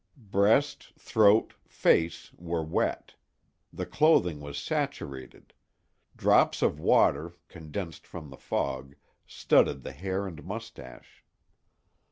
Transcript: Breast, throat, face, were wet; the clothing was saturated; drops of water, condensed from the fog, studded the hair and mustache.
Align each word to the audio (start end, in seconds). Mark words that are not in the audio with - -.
Breast, 0.17 0.93
throat, 0.97 1.53
face, 1.67 2.31
were 2.35 2.63
wet; 2.63 3.13
the 3.71 3.85
clothing 3.85 4.39
was 4.39 4.57
saturated; 4.57 5.53
drops 6.17 6.63
of 6.63 6.79
water, 6.79 7.35
condensed 7.49 8.07
from 8.07 8.31
the 8.31 8.37
fog, 8.37 8.95
studded 9.27 9.83
the 9.83 9.91
hair 9.93 10.25
and 10.25 10.43
mustache. 10.43 11.23